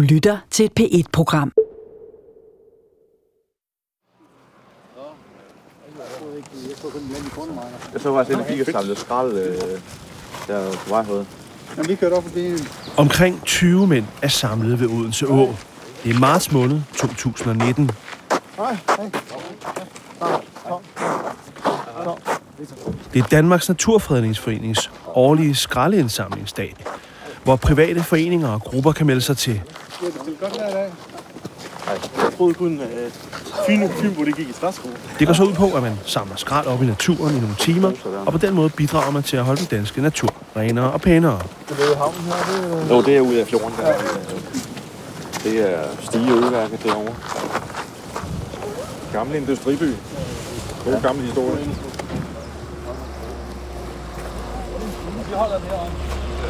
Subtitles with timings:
[0.00, 1.52] Du lytter til et P1-program.
[7.92, 9.58] Jeg så faktisk en bil, der samlede skrald øh,
[10.46, 11.26] der på vej herude.
[11.76, 12.52] Jamen, vi kørte op forbi.
[12.96, 15.54] Omkring 20 mænd er samlet ved Odense Å.
[16.04, 17.90] Det er marts måned 2019.
[18.56, 19.10] Hej, hej.
[23.14, 26.74] Det er Danmarks Naturfredningsforenings årlige skraldeindsamlingsdag,
[27.50, 29.62] hvor private foreninger og grupper kan melde sig til.
[30.02, 30.92] Jeg dag?
[31.88, 33.10] Jeg troede kun, øh,
[33.66, 34.88] fine Fyn, hvor det gik i træsko.
[35.18, 37.92] Det går så ud på, at man samler skrald op i naturen i nogle timer,
[38.26, 41.40] og på den måde bidrager man til at holde den danske natur renere og pænere.
[41.68, 42.96] Det er havnen her, det er...
[42.96, 43.72] Jo, det er ude af fjorden.
[43.78, 43.92] Der.
[45.44, 47.14] Det er Stige Øværket derovre.
[49.12, 49.94] Gamle industriby.
[50.84, 51.66] God gammel historie.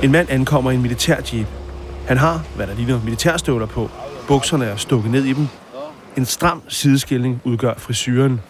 [0.02, 1.46] En mand ankommer i en militærjeep.
[2.06, 3.90] Han har, hvad der ligner militærstøvler på.
[4.28, 5.48] Bukserne er stukket ned i dem.
[6.16, 8.40] En stram sideskilning udgør frisyren.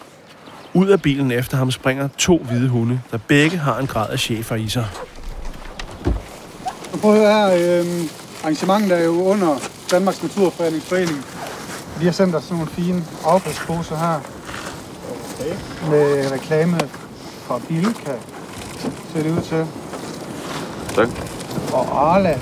[0.75, 4.19] Ud af bilen efter ham springer to hvide hunde, der begge har en grad af
[4.19, 4.86] chefer i sig.
[7.00, 7.80] Prøv at høre her.
[7.80, 8.08] Øhm,
[8.42, 9.56] arrangementet er jo under
[9.91, 11.25] Danmarks Naturfredningsforening.
[12.00, 14.20] De har sendt os sådan nogle fine affaldsposer her.
[15.91, 16.80] Med reklame
[17.47, 18.12] fra Bilka.
[19.12, 19.66] Ser det ud til.
[20.94, 21.39] Tak.
[21.73, 22.39] Og Arla.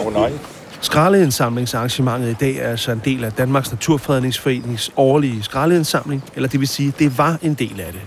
[0.00, 0.32] Åh oh, nej.
[0.80, 6.68] Skraldeindsamlingsarrangementet i dag er altså en del af Danmarks Naturfredningsforenings årlige skraldeindsamling, eller det vil
[6.68, 8.00] sige, det var en del af det.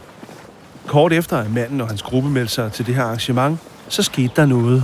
[0.88, 4.32] Kort efter at manden og hans gruppe meldte sig til det her arrangement, så skete
[4.36, 4.84] der noget.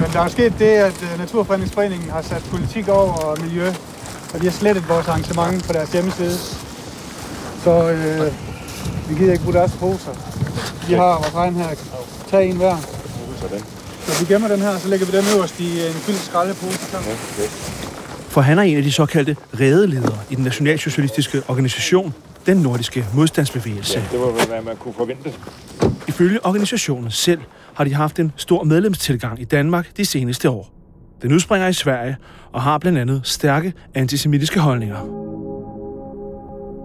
[0.00, 3.68] Men der er sket det, at øh, Naturfredningsforeningen har sat politik over miljø.
[4.34, 6.38] Og de har slettet vores arrangement på deres hjemmeside.
[7.64, 8.32] Så øh,
[9.08, 10.12] vi gider ikke bruge deres poser.
[10.88, 11.68] Vi har vores egen her.
[12.30, 12.76] Tag en hver.
[13.40, 13.79] Sådan.
[14.10, 16.96] Så vi gemmer den her, så lægger vi den øverst i en fyldt skraldepose.
[16.96, 17.48] Okay.
[18.28, 22.14] For han er en af de såkaldte redeledere i den nationalsocialistiske organisation,
[22.46, 23.98] den nordiske modstandsbevægelse.
[23.98, 25.32] Ja, det var, hvad man kunne forvente.
[26.08, 27.40] Ifølge organisationen selv
[27.74, 30.72] har de haft en stor medlemstilgang i Danmark de seneste år.
[31.22, 32.16] Den udspringer i Sverige
[32.52, 35.19] og har blandt andet stærke antisemitiske holdninger.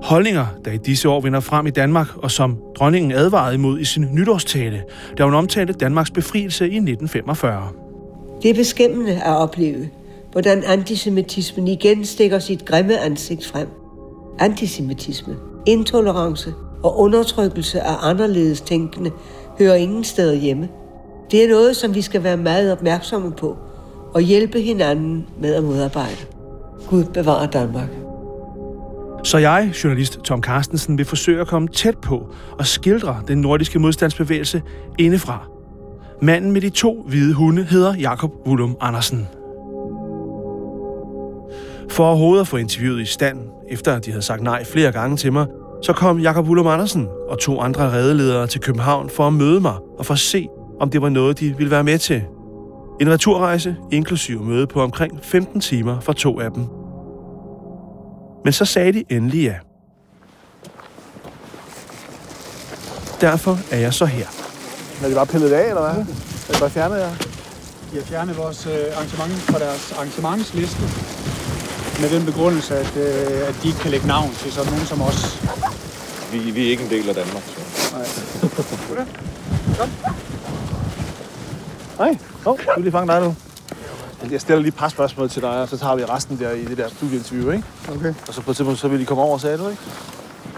[0.06, 3.86] Holdninger, der i disse år vinder frem i Danmark, og som dronningen advarede imod i
[3.86, 4.84] sin nytårstale,
[5.18, 7.70] da hun omtalte Danmarks befrielse i 1945.
[8.42, 9.90] Det er beskæmmende at opleve,
[10.32, 13.68] hvordan antisemitismen igen stikker sit grimme ansigt frem.
[14.40, 15.36] Antisemitisme,
[15.66, 19.12] intolerance og undertrykkelse af anderledes tænkende
[19.60, 20.70] hører ingen steder hjemme.
[21.32, 23.58] Det er noget, som vi skal være meget opmærksomme på
[24.14, 26.26] og hjælpe hinanden med at modarbejde.
[26.90, 28.05] Gud bevarer Danmark.
[29.26, 33.80] Så jeg, journalist Tom Carstensen, vil forsøge at komme tæt på og skildre den nordiske
[33.80, 34.62] modstandsbevægelse
[35.00, 35.48] indefra.
[36.22, 39.28] Manden med de to hvide hunde hedder Jakob Willum Andersen.
[41.90, 45.18] For overhovedet at få interviewet i stand, efter at de havde sagt nej flere gange
[45.18, 45.48] til mig,
[45.84, 49.76] så kom Jakob Willum Andersen og to andre redeledere til København for at møde mig
[50.00, 50.48] og for at se,
[50.80, 52.24] om det var noget, de ville være med til.
[53.02, 56.68] En returrejse, inklusive møde på omkring 15 timer for to af dem.
[58.46, 59.56] Men så sagde de endelig ja.
[63.22, 64.28] Derfor er jeg så her.
[65.04, 66.02] Er det bare pillet af, eller hvad?
[66.48, 67.10] Er det bare fjernet, ja?
[67.92, 70.82] De har fjernet vores øh, arrangement fra deres arrangementsliste.
[72.02, 75.02] Med den begrundelse, at, øh, at de ikke kan lægge navn til sådan nogen som
[75.02, 75.42] os.
[76.32, 77.44] Vi, vi er ikke en del af Danmark.
[77.76, 77.96] Så.
[82.00, 83.36] Nej, oh, du er lige fanget dig nu.
[84.32, 86.66] Jeg stiller lige et par spørgsmål til dig, og så tager vi resten der i
[86.66, 87.64] det der studieinterview, ikke?
[87.90, 88.14] Okay.
[88.28, 89.82] Og så på et tidspunkt, så vil de komme over, sagde du, ikke?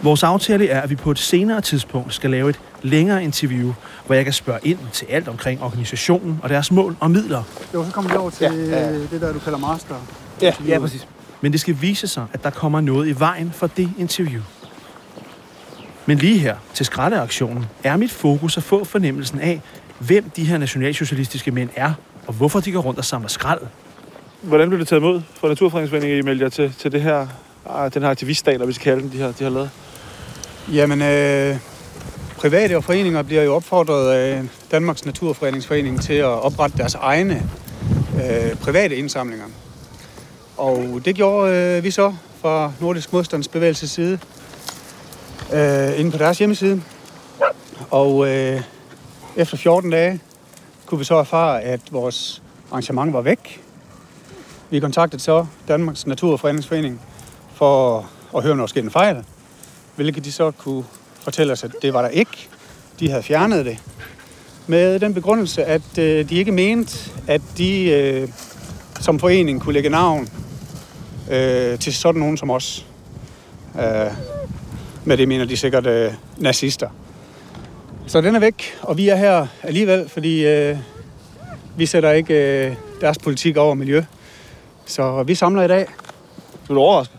[0.04, 3.74] Vores aftale er, at vi på et senere tidspunkt skal lave et længere interview,
[4.06, 7.44] hvor jeg kan spørge ind til alt omkring organisationen og deres mål og midler.
[7.74, 9.96] Jo, så kommer vi over til Ja, ja, det der, du kalder master.
[10.42, 11.08] Ja, ja, præcis.
[11.42, 14.42] Men det skal vise sig, at der kommer noget i vejen for det interview.
[16.06, 19.62] Men lige her til skraldeaktionen er mit fokus at få fornemmelsen af,
[20.00, 21.94] hvem de her nationalsocialistiske mænd er,
[22.28, 23.62] og hvorfor de går rundt og samler skrald.
[24.42, 27.28] Hvordan blev det taget imod fra Naturfredningsforeningen, I meldte jer til, til det her,
[27.70, 29.70] ah, den her aktivistdag, eller vi skal kalde den, de har, de har lavet?
[30.74, 31.58] Jamen, øh,
[32.38, 37.50] private og foreninger bliver jo opfordret af Danmarks Naturfredningsforening til at oprette deres egne
[38.16, 39.46] øh, private indsamlinger.
[40.58, 44.20] Og det gjorde øh, vi så fra Nordisk Modstandsbevægelses side
[45.54, 46.82] øh, inde på deres hjemmeside.
[47.92, 48.62] Og øh,
[49.36, 50.20] efter 14 dage
[50.88, 52.42] kunne vi så erfare, at vores
[52.72, 53.62] arrangement var væk.
[54.70, 57.02] Vi kontaktede så Danmarks Naturfredningsforening
[57.54, 58.06] for
[58.36, 59.26] at høre, når der skete en fejl.
[59.96, 60.84] Hvilket de så kunne
[61.22, 62.50] fortælle os, at det var der ikke.
[63.00, 63.78] De havde fjernet det.
[64.68, 68.30] Med den begrundelse, at øh, de ikke mente, at de øh,
[69.00, 70.30] som forening kunne lægge navn
[71.32, 72.86] øh, til sådan nogen som os.
[73.80, 74.12] Øh,
[75.06, 76.90] med det mener de sikkert øh, nazister.
[78.08, 80.78] Så den er væk, og vi er her alligevel, fordi øh,
[81.78, 84.04] vi sætter ikke øh, deres politik over miljø.
[84.86, 85.88] Så vi samler i dag.
[86.68, 87.18] Du er overrasket.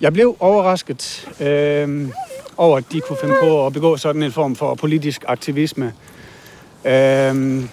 [0.00, 2.08] Jeg blev overrasket øh,
[2.56, 5.92] over, at de kunne finde på at begå sådan en form for politisk aktivisme.
[6.84, 7.64] Øh,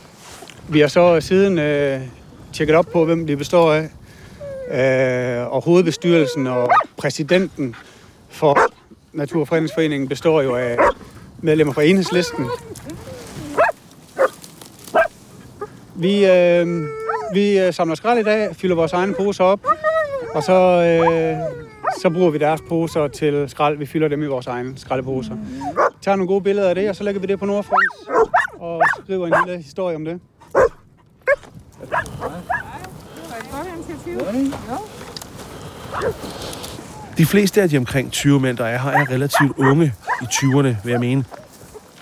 [0.69, 2.01] vi har så siden øh,
[2.53, 3.89] tjekket op på, hvem de består af.
[4.71, 7.75] Øh, og hovedbestyrelsen og præsidenten
[8.29, 8.59] for
[9.13, 10.77] Naturfredningsforeningen består jo af
[11.45, 12.45] medlemmer fra enhedslisten.
[15.95, 16.88] Vi, øh,
[17.33, 19.59] vi øh, samler skrald i dag, fylder vores egne poser op,
[20.36, 21.38] og så, øh,
[22.01, 23.77] så bruger vi deres poser til skrald.
[23.77, 25.38] Vi fylder dem i vores egne skraldeposer.
[26.01, 28.09] Tager nogle gode billeder af det, og så lægger vi det på Nordfronts
[28.59, 30.19] og skriver en lille historie om det.
[37.17, 40.75] De fleste af de omkring 20 mænd, der er her, er relativt unge i 20'erne,
[40.83, 41.25] vil jeg mene.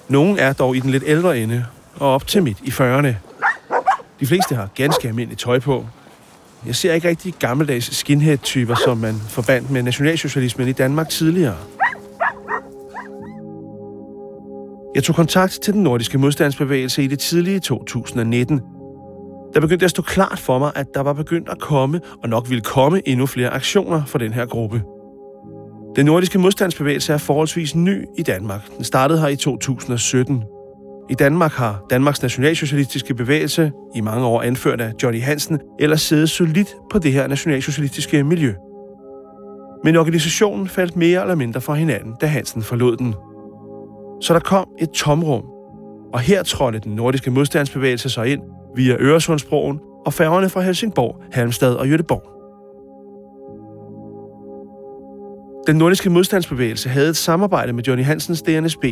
[0.09, 1.65] Nogle er dog i den lidt ældre ende,
[1.95, 3.13] og op til midt i 40'erne.
[4.19, 5.85] De fleste har ganske almindeligt tøj på.
[6.65, 11.57] Jeg ser ikke rigtig gammeldags skinhead-typer, som man forbandt med nationalsocialismen i Danmark tidligere.
[14.95, 18.61] Jeg tog kontakt til den nordiske modstandsbevægelse i det tidlige 2019.
[19.53, 22.49] Der begyndte at stå klart for mig, at der var begyndt at komme, og nok
[22.49, 24.81] ville komme endnu flere aktioner for den her gruppe.
[25.95, 28.61] Den nordiske modstandsbevægelse er forholdsvis ny i Danmark.
[28.77, 30.43] Den startede her i 2017.
[31.09, 36.29] I Danmark har Danmarks Nationalsocialistiske Bevægelse, i mange år anført af Johnny Hansen, ellers siddet
[36.29, 38.53] solidt på det her nationalsocialistiske miljø.
[39.83, 43.15] Men organisationen faldt mere eller mindre fra hinanden, da Hansen forlod den.
[44.21, 45.43] Så der kom et tomrum,
[46.13, 48.41] og her trådte den nordiske modstandsbevægelse så ind
[48.75, 52.32] via Øresundsbroen og færgerne fra Helsingborg, Halmstad og Göteborg.
[55.67, 58.85] Den nordiske modstandsbevægelse havde et samarbejde med Johnny Hansens DNSB,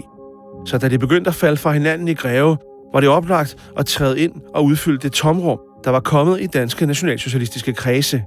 [0.66, 2.58] så da det begyndte at falde fra hinanden i Greve,
[2.94, 6.86] var det oplagt at træde ind og udfylde det tomrum, der var kommet i danske
[6.86, 8.24] nationalsocialistiske kredse.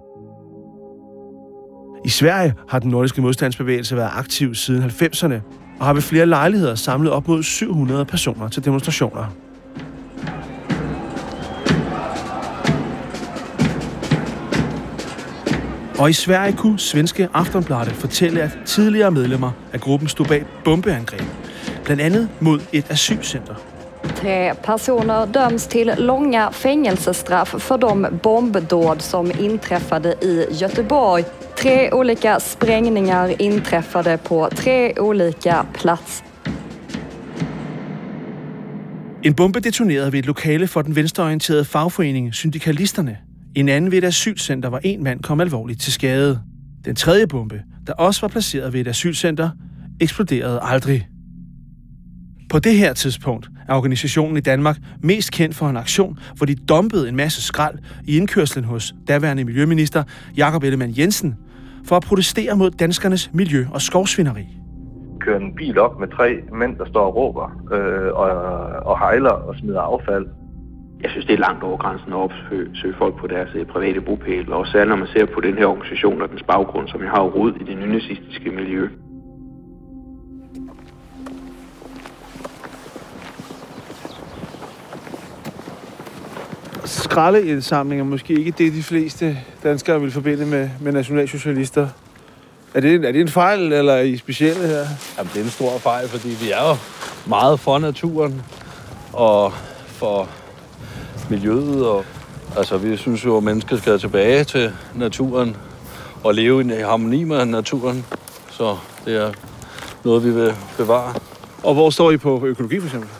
[2.05, 5.35] I Sverige har den nordiske modstandsbevægelse været aktiv siden 90'erne
[5.81, 9.44] og har ved flere lejligheder samlet op mod 700 personer til demonstrationer.
[15.99, 21.23] Og i Sverige kunne svenske Aftonbladet fortælle, at tidligere medlemmer af gruppen stod bag bombeangreb,
[21.85, 23.55] blandt andet mod et asylcenter.
[24.05, 31.25] Tre personer döms till långa fängelsestraff för de bombdåd som inträffade i Göteborg.
[31.57, 36.25] Tre olika sprängningar inträffade på tre olika platser.
[39.23, 43.24] En bombe detonerede ved et lokale for den venstreorienterede fagforening Syndikalisterne.
[43.57, 46.41] En anden ved et asylcenter, hvor en mand kom alvorligt til skade.
[46.85, 49.51] Den tredje bombe, der også var placeret ved et asylcenter,
[50.01, 51.09] eksploderede aldrig.
[52.51, 56.55] På det her tidspunkt er organisationen i Danmark mest kendt for en aktion, hvor de
[56.55, 60.03] dumpede en masse skrald i indkørslen hos daværende miljøminister
[60.37, 61.35] Jakob Ellemann Jensen
[61.85, 64.47] for at protestere mod danskernes miljø- og skovsvineri.
[65.21, 68.29] kører en bil op med tre mænd, der står og råber øh, og,
[68.91, 70.27] og hejler og smider affald.
[71.05, 74.53] Jeg synes, det er langt over grænsen at opsøge folk på deres øh, private bopæl,
[74.53, 77.23] og særligt når man ser på den her organisation og dens baggrund, som jeg har
[77.23, 78.89] rod i det nynazistiske miljø.
[86.85, 91.89] Skraldeindsamling er måske ikke det, de fleste danskere vil forbinde med, med nationalsocialister.
[92.75, 94.85] Er det, en- er det en fejl, eller er I specielle her?
[95.19, 96.77] Jamen, det er en stor fejl, fordi vi er jo
[97.27, 98.43] meget for naturen
[99.13, 99.53] og
[99.87, 100.29] for
[101.31, 101.87] miljøet.
[101.87, 102.05] Og,
[102.57, 105.57] altså, vi synes jo, at mennesker skal tilbage til naturen
[106.25, 108.07] og leve i harmoni med naturen.
[108.51, 109.33] Så det er
[110.05, 111.15] noget, vi vil bevare.
[111.63, 113.11] Og hvor står I på økologi, for eksempel?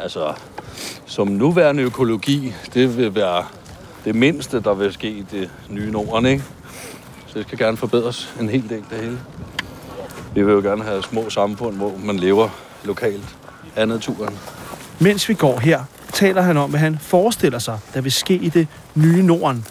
[0.00, 0.34] Altså,
[1.06, 3.44] som nuværende økologi, det vil være
[4.04, 6.44] det mindste, der vil ske i det nye Norden, ikke?
[7.26, 9.18] Så det skal gerne forbedres en hel del, det hele.
[10.34, 12.48] Vi vil jo gerne have små samfund, hvor man lever
[12.84, 13.36] lokalt
[13.76, 14.38] af naturen.
[15.00, 15.84] Mens vi går her,
[16.16, 19.64] taler han om, hvad han forestiller sig, der vil ske i det nye Norden.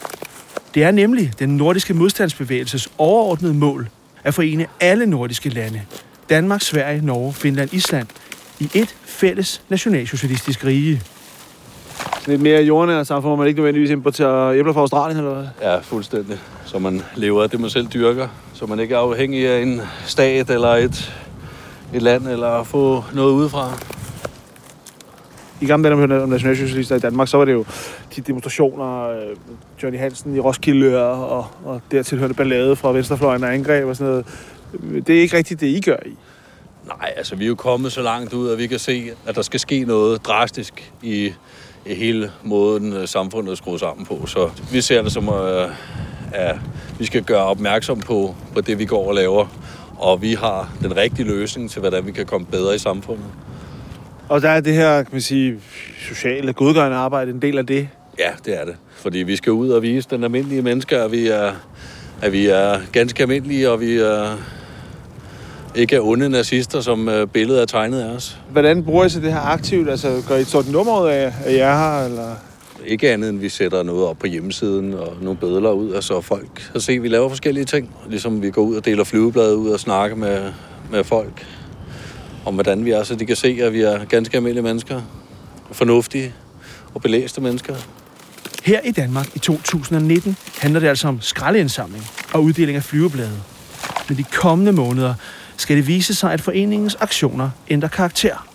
[0.75, 3.89] Det er nemlig den nordiske modstandsbevægelses overordnede mål
[4.23, 5.81] at forene alle nordiske lande.
[6.29, 8.07] Danmark, Sverige, Norge, Finland, Island
[8.59, 11.01] i et fælles nationalsocialistisk rige.
[12.27, 15.47] Et mere jordnært samfund, hvor man ikke nødvendigvis importerer æbler fra Australien, eller hvad?
[15.61, 16.37] Ja, fuldstændig.
[16.65, 18.27] Så man lever af det, man selv dyrker.
[18.53, 21.13] Så man ikke er afhængig af en stat eller et,
[21.93, 23.94] et land, eller få noget udefra.
[25.65, 27.65] I gamle dage, når man nationalsocialister i Danmark, så var det jo
[28.15, 29.35] de demonstrationer, øh,
[29.83, 33.95] Johnny Hansen i Roskilde og, og, og dertil hørte ballade fra Venstrefløjen og angreb og
[33.95, 35.07] sådan noget.
[35.07, 36.15] Det er ikke rigtigt det, I gør i.
[36.87, 39.41] Nej, altså vi er jo kommet så langt ud, at vi kan se, at der
[39.41, 41.33] skal ske noget drastisk i,
[41.85, 44.25] i hele måden, øh, samfundet er skruet sammen på.
[44.25, 45.69] Så vi ser det som, at,
[46.33, 46.55] at
[46.99, 49.47] vi skal gøre opmærksom på, på det, vi går og laver.
[49.97, 53.25] Og vi har den rigtige løsning til, hvordan vi kan komme bedre i samfundet.
[54.29, 55.59] Og der er det her, kan man sige,
[56.09, 57.89] sociale, godgørende arbejde en del af det.
[58.19, 58.75] Ja, det er det.
[58.95, 61.51] Fordi vi skal ud og vise den almindelige mennesker, at vi er,
[62.21, 64.37] at vi er ganske almindelige, og vi er
[65.75, 68.39] ikke er onde nazister, som øh, billedet er tegnet af os.
[68.51, 69.89] Hvordan bruger I så det her aktivt?
[69.89, 72.35] Altså, gør I et stort nummer ud af, at jeg er her, eller?
[72.85, 76.21] Ikke andet end, vi sætter noget op på hjemmesiden og nogle bødler ud, og så
[76.21, 77.95] folk set, at vi laver forskellige ting.
[78.09, 80.51] Ligesom vi går ud og deler flyveblade ud og snakker med,
[80.91, 81.45] med folk
[82.45, 85.01] om, hvordan vi er, så de kan se, at vi er ganske almindelige mennesker.
[85.71, 86.33] Fornuftige
[86.93, 87.75] og belæste mennesker.
[88.63, 93.39] Her i Danmark i 2019 handler det altså om skraldeindsamling og uddeling af flyveblade.
[94.09, 95.13] Men de kommende måneder
[95.57, 98.47] skal det vise sig, at foreningens aktioner ændrer karakter.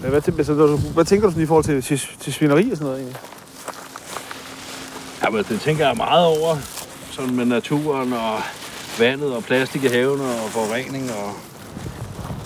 [0.00, 2.84] Hvad, hvad, hvad, hvad tænker du sådan i forhold til, til, til svineri og sådan
[2.84, 3.20] noget egentlig?
[5.24, 6.56] Jamen, det tænker jeg meget over.
[7.10, 8.40] Sådan med naturen og
[8.98, 11.10] vandet og plastik i havene og forurening.
[11.12, 11.34] Og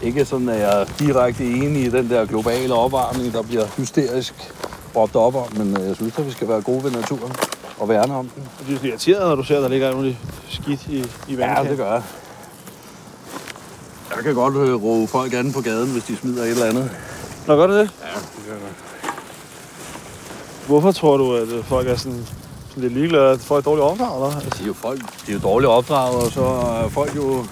[0.03, 4.35] ikke sådan, at jeg er direkte enig i den der globale opvarmning, der bliver hysterisk
[4.97, 5.57] råbt op om.
[5.57, 7.33] Men øh, jeg synes, at vi skal være gode ved naturen
[7.79, 8.43] og værne om den.
[8.59, 10.17] Du bliver irriteret, når du ser, at der ligger alt muligt
[10.49, 11.65] skidt i, i vandet.
[11.65, 12.03] Ja, det gør jeg.
[14.17, 16.91] Jeg kan godt øh, råbe folk an på gaden, hvis de smider et eller andet.
[17.47, 17.91] Nå, gør du det?
[18.03, 18.73] Ja, det gør jeg.
[20.67, 22.27] Hvorfor tror du, at øh, folk er sådan,
[22.69, 24.37] sådan lidt ligeglade, at folk er dårligt opdraget?
[24.37, 24.51] Eller?
[24.51, 27.45] De er jo, folk, de er jo dårligt opdraget, og så er folk jo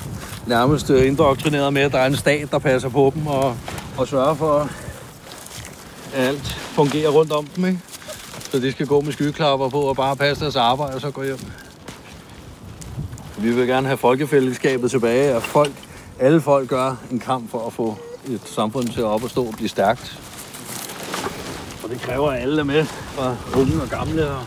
[0.47, 3.57] nærmest øh, indoktrineret med, at der er en stat, der passer på dem og,
[3.99, 4.69] og sørger for, at
[6.15, 7.65] alt fungerer rundt om dem.
[7.65, 7.81] Ikke?
[8.53, 11.23] Så de skal gå med skyklapper på og bare passe deres arbejde og så gå
[11.23, 11.39] hjem.
[13.39, 15.73] Vi vil gerne have folkefællesskabet tilbage, at folk,
[16.19, 19.45] alle folk gør en kamp for at få et samfund til at op og stå
[19.45, 20.21] og blive stærkt.
[21.85, 24.31] Og det kræver, at alle er med, fra unge og gamle.
[24.31, 24.43] Og...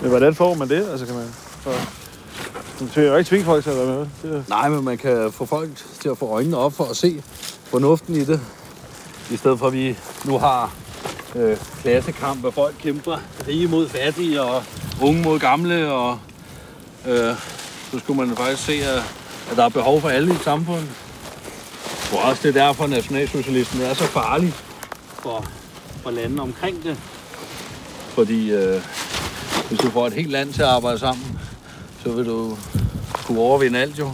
[0.00, 0.88] Men hvordan får man det?
[0.90, 1.26] Altså, kan man...
[1.60, 1.97] For...
[2.80, 4.06] Du kan jo ikke tvinge folk til at være med.
[4.22, 4.44] Det...
[4.48, 5.70] Nej, men man kan få folk
[6.00, 7.22] til at få øjnene op for at se
[7.64, 8.40] fornuften i det.
[9.30, 10.74] I stedet for, at vi nu har
[11.36, 13.18] øh, klassekamp, hvor folk kæmper
[13.48, 14.62] rige mod fattige og
[15.02, 15.92] unge mod gamle.
[15.92, 16.18] Og
[17.08, 17.34] øh,
[17.90, 19.02] så skulle man faktisk se, at,
[19.50, 20.90] at der er behov for alle i samfundet.
[22.12, 24.54] Og også det er derfor, at nationalsocialismen er så farlig
[25.22, 25.44] for,
[26.02, 26.96] for landene omkring det.
[28.08, 28.82] Fordi øh,
[29.68, 31.37] hvis du får et helt land til at arbejde sammen,
[32.08, 32.56] så vil du
[33.26, 34.10] kunne overvinde alt jo.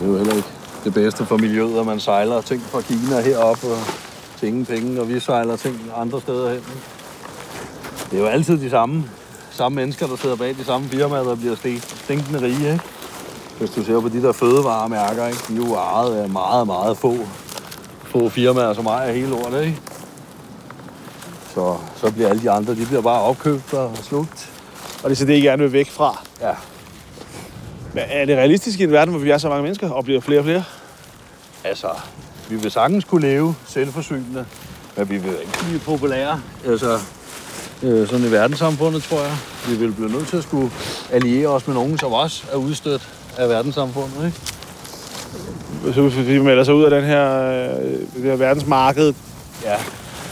[0.00, 0.48] Det er jo heller ikke
[0.84, 3.78] det bedste for miljøet, at man sejler ting fra Kina herop og
[4.38, 6.62] til ingen penge, og vi sejler ting andre steder hen.
[8.10, 9.04] Det er jo altid de samme,
[9.50, 11.56] samme mennesker, der sidder bag de samme firmaer, der bliver
[12.04, 12.72] stinkende rige.
[12.72, 12.80] Ikke?
[13.58, 15.38] Hvis du ser på de der fødevaremærker, ikke?
[15.48, 17.16] de er jo ejet af meget, meget få,
[18.04, 19.64] få firmaer, som ejer hele lortet.
[19.64, 19.89] Ikke?
[21.60, 24.50] Så, så bliver alle de andre, de bliver bare opkøbt og slugt.
[25.02, 26.24] Og det er så det, I gerne vil væk fra.
[26.40, 26.52] Ja.
[27.92, 30.20] Men er det realistisk i en verden, hvor vi er så mange mennesker og bliver
[30.20, 30.64] flere og flere?
[31.64, 31.88] Altså,
[32.48, 34.44] vi vil sagtens kunne leve selvforsynende,
[34.96, 36.40] men vi vil ikke blive populære.
[36.66, 36.98] Altså,
[37.82, 39.36] øh, sådan i verdenssamfundet, tror jeg.
[39.68, 40.70] Vi vil blive nødt til at skulle
[41.12, 45.94] alliere os med nogen, som også er udstødt af verdenssamfundet, ikke?
[45.94, 49.14] Så vi melder sig ud af den her, øh, det her verdensmarked.
[49.64, 49.76] Ja,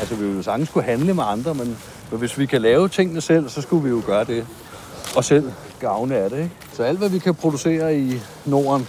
[0.01, 1.77] altså vi vil jo sagtens kunne handle med andre, men,
[2.11, 4.47] men hvis vi kan lave tingene selv, så skulle vi jo gøre det.
[5.17, 6.51] Og selv gavne af det, ikke?
[6.73, 8.89] Så alt, hvad vi kan producere i Norden,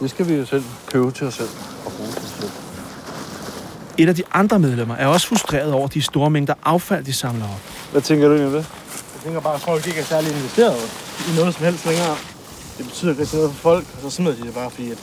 [0.00, 1.48] det skal vi jo selv købe til os selv
[1.86, 2.50] og bruge til os selv.
[3.98, 7.44] Et af de andre medlemmer er også frustreret over de store mængder affald, de samler
[7.44, 7.60] op.
[7.92, 8.70] Hvad tænker du egentlig om det?
[9.14, 10.76] Jeg tænker bare, at folk ikke er særlig investeret
[11.32, 12.16] i noget som helst længere.
[12.78, 14.98] Det betyder ikke rigtig noget for folk, og så smider de det bare, fordi at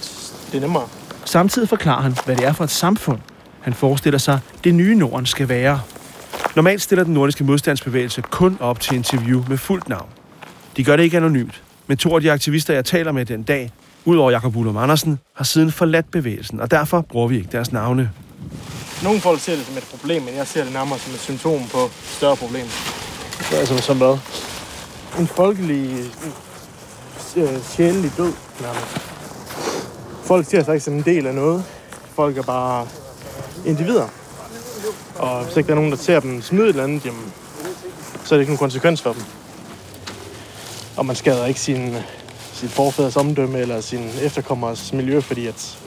[0.52, 0.88] det er nemmere.
[1.26, 3.20] Samtidig forklarer han, hvad det er for et samfund,
[3.66, 5.82] han forestiller sig, det nye Norden skal være.
[6.56, 10.10] Normalt stiller den nordiske modstandsbevægelse kun op til interview med fuldt navn.
[10.78, 13.72] De gør det ikke anonymt, men to af de aktivister, jeg taler med den dag,
[14.06, 18.12] udover Jakob Ullum Andersen, har siden forladt bevægelsen, og derfor bruger vi ikke deres navne.
[19.04, 21.68] Nogle folk ser det som et problem, men jeg ser det nærmere som et symptom
[21.72, 22.66] på et større problem.
[23.54, 24.18] Altså, som hvad?
[25.20, 26.12] En folkelig,
[27.38, 28.98] øh, sjælelig død, nærmest.
[30.24, 31.64] Folk ser sig ikke som en del af noget.
[32.16, 32.88] Folk er bare
[33.66, 34.08] individer.
[35.16, 37.34] Og hvis ikke der er nogen, der ser dem smide et eller andet, jamen,
[38.26, 39.22] så er det ikke nogen konsekvens for dem.
[40.98, 41.96] og man skader ikke sin,
[42.54, 45.78] sin forfædres omdømme eller sin efterkommers miljø, fordi at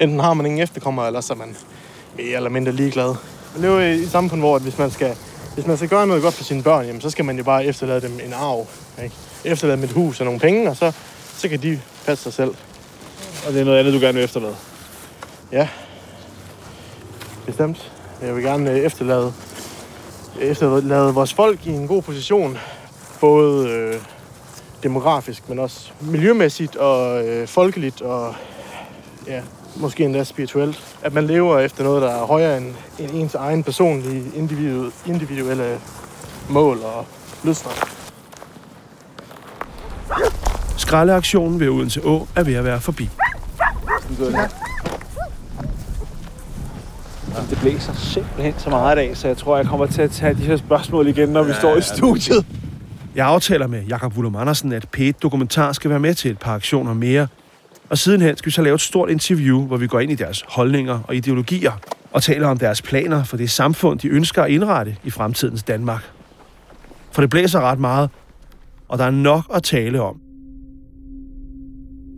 [0.00, 1.56] enten har man ingen efterkommere, eller så er man
[2.16, 3.14] mere eller mindre ligeglad.
[3.52, 5.16] Man lever i et samfund, hvor at hvis man skal
[5.54, 7.64] hvis man skal gøre noget godt for sine børn, jamen, så skal man jo bare
[7.64, 8.66] efterlade dem en arv.
[9.02, 9.14] Ikke?
[9.44, 10.92] Efterlade dem et hus og nogle penge, og så,
[11.36, 12.54] så kan de passe sig selv.
[13.46, 14.56] Og det er noget andet, du gerne vil efterlade?
[15.52, 15.68] Ja,
[17.46, 17.92] bestemt.
[18.22, 19.32] Jeg vil gerne øh, efterlade,
[20.40, 22.58] efterlade vores folk i en god position.
[23.20, 23.94] Både øh,
[24.82, 28.34] demografisk, men også miljømæssigt og øh, folkeligt og
[29.26, 29.40] ja,
[29.76, 30.96] måske endda spirituelt.
[31.02, 35.80] At man lever efter noget, der er højere end, end ens egen personlige individu, individuelle
[36.48, 37.06] mål og
[37.44, 37.70] lyster.
[40.76, 43.10] Skraldeaktionen ved Odense Å er ved at være forbi.
[47.50, 50.34] Det blæser simpelthen så meget i dag, så jeg tror, jeg kommer til at tage
[50.34, 52.46] de her spørgsmål igen, når vi står i studiet.
[53.14, 56.54] Jeg aftaler med Jakob Wullum Andersen, at P1 Dokumentar skal være med til et par
[56.54, 57.26] aktioner mere.
[57.90, 60.44] Og sidenhen skal vi så lave et stort interview, hvor vi går ind i deres
[60.48, 61.72] holdninger og ideologier
[62.12, 66.10] og taler om deres planer for det samfund, de ønsker at indrette i fremtidens Danmark.
[67.12, 68.10] For det blæser ret meget,
[68.88, 70.16] og der er nok at tale om.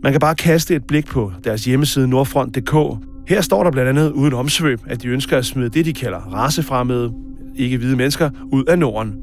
[0.03, 2.73] Man kan bare kaste et blik på deres hjemmeside nordfront.dk.
[3.27, 6.17] Her står der blandt andet uden omsvøb, at de ønsker at smide det, de kalder
[6.17, 7.13] racefremmede,
[7.55, 9.15] ikke hvide mennesker, ud af Norden.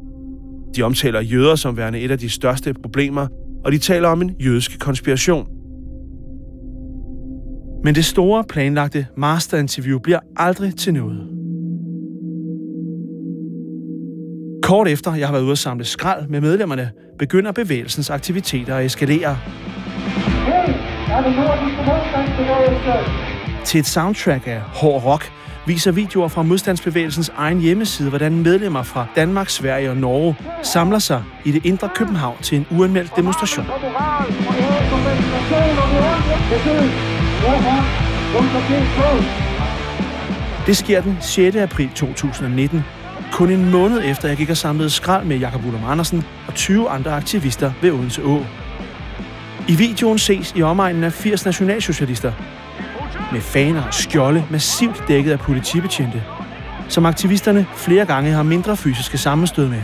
[0.77, 3.27] De omtaler jøder som værende et af de største problemer,
[3.65, 5.47] og de taler om en jødisk konspiration.
[7.85, 11.29] Men det store planlagte masterinterview bliver aldrig til noget.
[14.63, 18.87] Kort efter jeg har været ude at samle skrald med medlemmerne, begynder bevægelsens aktiviteter at
[18.87, 19.37] eskalere.
[23.65, 25.33] Til et soundtrack af hård rock
[25.67, 31.23] viser videoer fra modstandsbevægelsens egen hjemmeside, hvordan medlemmer fra Danmark, Sverige og Norge samler sig
[31.45, 33.67] i det indre København til en uanmeldt demonstration.
[40.67, 41.57] Det sker den 6.
[41.57, 42.85] april 2019,
[43.33, 46.89] kun en måned efter jeg gik og samlede skrald med Jakob Ullum Andersen og 20
[46.89, 48.45] andre aktivister ved Odense Å.
[49.69, 52.33] I videoen ses i omegnen af 80 nationalsocialister
[53.35, 56.23] med faner og skjolde massivt dækket af politibetjente,
[56.89, 59.83] som aktivisterne flere gange har mindre fysiske sammenstød med.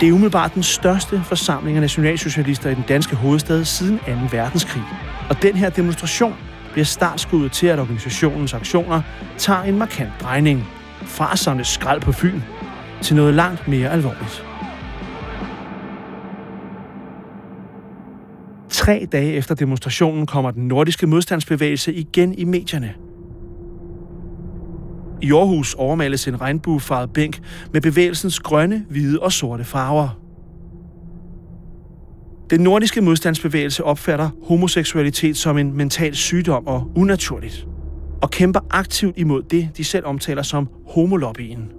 [0.00, 4.12] Det er umiddelbart den største forsamling af nationalsocialister i den danske hovedstad siden 2.
[4.30, 4.82] verdenskrig.
[5.28, 6.34] Og den her demonstration
[6.72, 9.02] bliver startskuddet til, at organisationens aktioner
[9.38, 10.68] tager en markant drejning
[11.04, 12.40] fra at samle skrald på Fyn
[13.02, 14.44] til noget langt mere alvorligt.
[18.86, 22.94] Tre dage efter demonstrationen kommer den nordiske modstandsbevægelse igen i medierne.
[25.22, 27.40] I Aarhus overmales en regnbuefarvet bænk
[27.72, 30.08] med bevægelsens grønne, hvide og sorte farver.
[32.50, 37.66] Den nordiske modstandsbevægelse opfatter homoseksualitet som en mental sygdom og unaturligt,
[38.22, 41.72] og kæmper aktivt imod det, de selv omtaler som homolobbyen.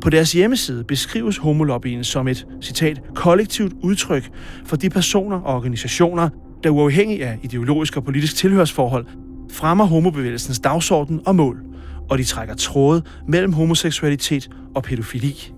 [0.00, 4.30] På deres hjemmeside beskrives homolobbyen som et, citat, kollektivt udtryk
[4.64, 6.28] for de personer og organisationer,
[6.64, 9.06] der uafhængig af ideologisk og politisk tilhørsforhold
[9.52, 11.62] fremmer homobevægelsens dagsorden og mål,
[12.10, 15.52] og de trækker tråde mellem homoseksualitet og pædofili.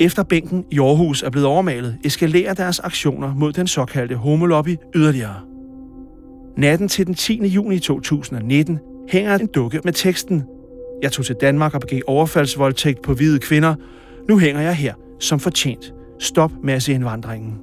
[0.00, 5.40] Efter bænken i Aarhus er blevet overmalet, eskalerer deres aktioner mod den såkaldte homolobby yderligere.
[6.56, 7.46] Natten til den 10.
[7.46, 10.42] juni 2019 hænger en dukke med teksten
[11.04, 13.74] jeg tog til Danmark og begik overfaldsvoldtægt på hvide kvinder.
[14.28, 15.92] Nu hænger jeg her, som fortjent.
[16.20, 17.54] Stop masseindvandringen.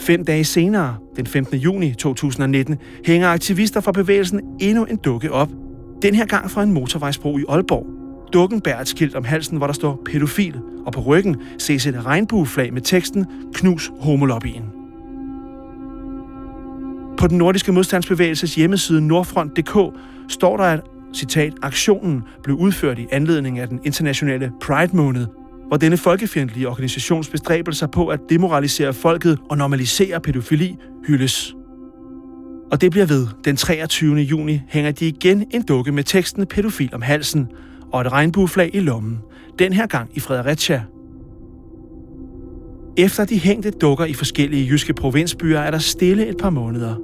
[0.00, 1.58] Fem dage senere, den 15.
[1.58, 5.48] juni 2019, hænger aktivister fra bevægelsen endnu en dukke op.
[6.02, 7.86] Den her gang fra en motorvejsbro i Aalborg.
[8.32, 12.06] Dukken bærer et skilt om halsen, hvor der står pædofil, og på ryggen ses et
[12.06, 14.64] regnbueflag med teksten Knus homolobbyen.
[17.18, 19.96] På den nordiske modstandsbevægelses hjemmeside nordfront.dk
[20.28, 20.80] står der, at
[21.14, 25.26] citat, aktionen blev udført i anledning af den internationale Pride-måned,
[25.68, 31.54] hvor denne folkefjendtlige organisations bestræbelser på at demoralisere folket og normalisere pædofili hyldes.
[32.72, 33.26] Og det bliver ved.
[33.44, 34.16] Den 23.
[34.16, 37.48] juni hænger de igen en dukke med teksten pædofil om halsen
[37.92, 39.18] og et regnbueflag i lommen.
[39.58, 40.84] Den her gang i Fredericia.
[42.96, 46.94] Efter de hængte dukker i forskellige jyske provinsbyer, er der stille et par måneder.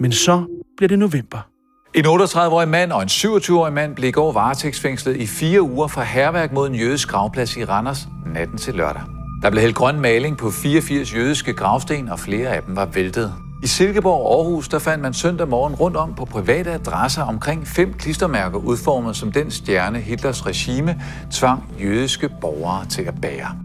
[0.00, 0.44] Men så
[0.76, 1.49] bliver det november.
[1.94, 6.00] En 38-årig mand og en 27-årig mand blev i går varetægtsfængslet i fire uger for
[6.00, 9.02] herværk mod en jødisk gravplads i Randers natten til lørdag.
[9.42, 13.34] Der blev hældt grøn maling på 84 jødiske gravsten, og flere af dem var væltet.
[13.62, 17.66] I Silkeborg og Aarhus der fandt man søndag morgen rundt om på private adresser omkring
[17.66, 23.56] fem klistermærker udformet som den stjerne Hitlers regime tvang jødiske borgere til at bære.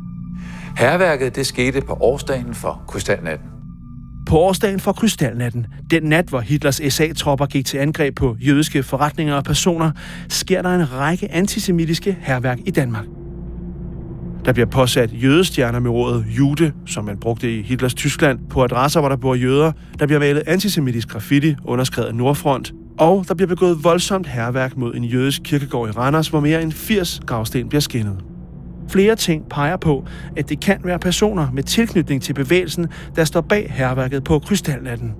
[0.78, 3.55] Herværket det skete på årsdagen for krystalnatten.
[4.26, 9.36] På årsdagen for Krystalnatten, den nat, hvor Hitlers SA-tropper gik til angreb på jødiske forretninger
[9.36, 9.92] og personer,
[10.30, 13.06] sker der en række antisemitiske herværk i Danmark.
[14.46, 19.00] Der bliver påsat jødestjerner med ordet jude, som man brugte i Hitlers Tyskland, på adresser,
[19.00, 19.72] hvor der bor jøder.
[20.00, 22.74] Der bliver malet antisemitisk graffiti, underskrevet Nordfront.
[22.98, 26.72] Og der bliver begået voldsomt herværk mod en jødisk kirkegård i Randers, hvor mere end
[26.72, 28.35] 80 gravsten bliver skinnet.
[28.90, 30.06] Flere ting peger på,
[30.38, 35.14] at det kan være personer med tilknytning til bevægelsen, der står bag herværket på Krystalnatten.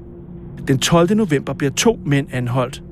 [0.68, 1.16] Den 12.
[1.16, 2.84] november bliver to mænd anholdt.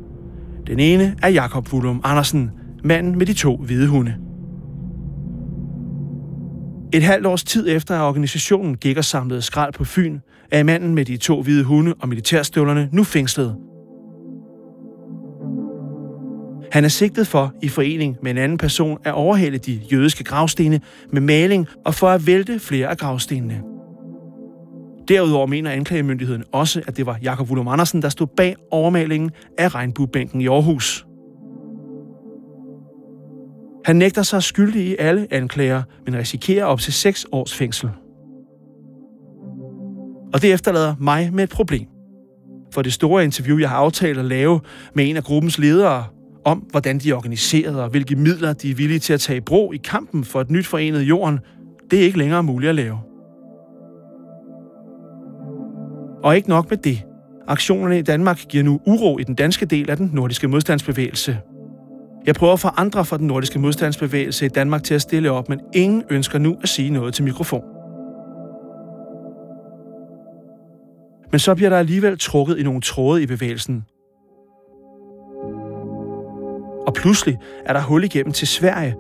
[0.68, 2.52] Den ene er Jakob Wulum Andersen,
[2.84, 4.16] manden med de to hvide hunde.
[6.94, 10.20] Et halvt års tid efter, at organisationen gik og samlede skrald på Fyn,
[10.52, 13.56] er manden med de to hvide hunde og militærstøvlerne nu fængslet.
[16.74, 20.82] Han er sigtet for, i forening med en anden person, at overhale de jødiske gravstene
[21.12, 23.62] med maling og for at vælte flere af gravstenene.
[25.08, 29.76] Derudover mener anklagemyndigheden også, at det var Jakob Wulum Andersen, der stod bag overmalingen af
[29.76, 31.06] regnbuebænken i Aarhus.
[33.86, 37.90] Han nægter sig skyldig i alle anklager, men risikerer op til 6 års fængsel.
[40.34, 41.88] Og det efterlader mig med et problem.
[42.74, 44.60] For det store interview, jeg har aftalt at lave
[44.94, 46.06] med en af gruppens ledere,
[46.46, 49.42] om hvordan de er organiseret og hvilke midler de er villige til at tage i
[49.42, 51.40] brug i kampen for et nyt forenet jorden,
[51.92, 53.00] det er ikke længere muligt at lave.
[56.24, 57.04] Og ikke nok med det.
[57.48, 61.38] Aktionerne i Danmark giver nu uro i den danske del af den nordiske modstandsbevægelse.
[62.26, 65.50] Jeg prøver at få andre fra den nordiske modstandsbevægelse i Danmark til at stille op,
[65.50, 67.64] men ingen ønsker nu at sige noget til mikrofon.
[71.32, 73.86] Men så bliver der alligevel trukket i nogle tråde i bevægelsen.
[76.88, 78.96] Og pludselig er der hul igennem til Sverige,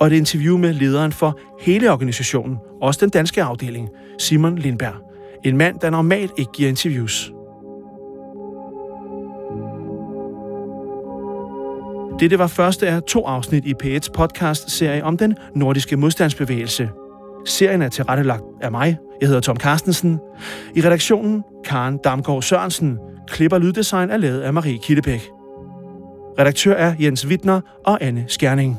[0.00, 3.88] og et interview med lederen for hele organisationen, også den danske afdeling,
[4.18, 4.94] Simon Lindberg.
[5.44, 7.32] En mand, der normalt ikke giver interviews.
[12.20, 16.90] Dette var første af to afsnit i P1's podcast-serie om den nordiske modstandsbevægelse.
[17.46, 18.96] Serien er tilrettelagt af mig.
[19.20, 20.18] Jeg hedder Tom Carstensen.
[20.74, 22.98] I redaktionen Karen Damgaard Sørensen.
[23.28, 25.33] Klipper lyddesign er lavet af Marie Kildebæk.
[26.38, 28.76] Redaktør er Jens Wittner og Anne Skjerning.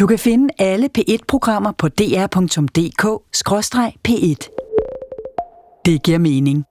[0.00, 2.32] Du kan finde alle P1-programmer på dr.dk-p1.
[5.86, 6.64] Det giver mening.